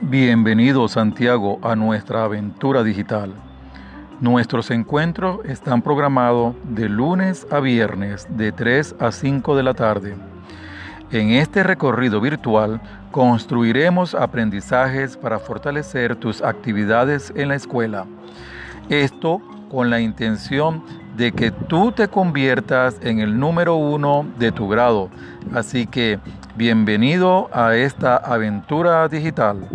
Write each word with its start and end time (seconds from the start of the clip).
Bienvenido 0.00 0.86
Santiago 0.86 1.58
a 1.60 1.74
nuestra 1.74 2.22
aventura 2.22 2.84
digital. 2.84 3.34
Nuestros 4.20 4.70
encuentros 4.70 5.44
están 5.44 5.82
programados 5.82 6.54
de 6.62 6.88
lunes 6.88 7.48
a 7.50 7.58
viernes 7.58 8.28
de 8.30 8.52
3 8.52 8.94
a 9.00 9.10
5 9.10 9.56
de 9.56 9.62
la 9.64 9.74
tarde. 9.74 10.14
En 11.10 11.30
este 11.30 11.64
recorrido 11.64 12.20
virtual 12.20 12.80
construiremos 13.10 14.14
aprendizajes 14.14 15.16
para 15.16 15.40
fortalecer 15.40 16.14
tus 16.14 16.42
actividades 16.42 17.32
en 17.34 17.48
la 17.48 17.56
escuela. 17.56 18.06
Esto 18.88 19.42
con 19.68 19.90
la 19.90 20.00
intención 20.00 20.84
de 21.16 21.32
que 21.32 21.50
tú 21.50 21.90
te 21.90 22.06
conviertas 22.06 23.00
en 23.02 23.18
el 23.18 23.38
número 23.38 23.74
uno 23.74 24.24
de 24.38 24.52
tu 24.52 24.68
grado. 24.68 25.10
Así 25.52 25.88
que 25.88 26.20
bienvenido 26.54 27.50
a 27.52 27.74
esta 27.74 28.16
aventura 28.16 29.08
digital. 29.08 29.68